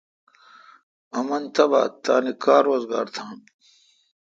امن 1.19 1.43
تبا 1.55 1.81
تان 2.03 2.25
کار 2.43 2.63
روزگار 2.69 3.07
تھان۔ 3.15 3.37